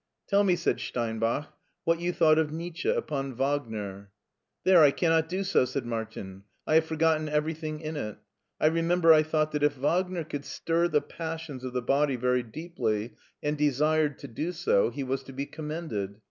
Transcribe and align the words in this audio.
"Tell 0.31 0.43
me," 0.43 0.55
said 0.55 0.79
Steinbach," 0.79 1.53
what 1.85 1.99
you 1.99 2.11
thought 2.11 2.39
of 2.39 2.51
Nietzsche 2.51 2.89
upon 2.89 3.35
Wagner." 3.35 4.09
"There, 4.63 4.81
I 4.81 4.89
cannot 4.89 5.29
do 5.29 5.43
so," 5.43 5.63
said 5.63 5.85
Martin; 5.85 6.43
"I 6.65 6.73
have 6.73 6.85
forgotten 6.87 7.29
everything 7.29 7.79
in 7.81 7.95
it. 7.95 8.17
I 8.59 8.65
remember 8.65 9.13
I 9.13 9.21
thought 9.21 9.51
that 9.51 9.61
if 9.61 9.75
Wagner 9.77 10.23
could 10.23 10.43
stir 10.43 10.87
the 10.87 11.01
passions 11.01 11.63
of 11.63 11.73
the 11.73 11.83
body 11.83 12.15
very 12.15 12.41
deeply, 12.41 13.13
and 13.43 13.55
desired 13.59 14.17
to 14.17 14.27
do 14.27 14.53
so, 14.53 14.89
he 14.89 15.03
was 15.03 15.21
to 15.25 15.33
be 15.33 15.45
commended. 15.45 16.17